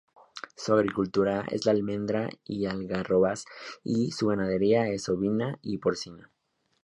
Su 0.55 0.73
agricultura 0.73 1.45
es 1.51 1.67
la 1.67 1.73
almendra 1.73 2.27
y 2.43 2.65
algarrobas, 2.65 3.45
y 3.83 4.09
su 4.09 4.25
ganadería 4.29 4.87
es 4.87 5.07
ovina 5.09 5.59
y 5.61 5.77
porcina. 5.77 6.31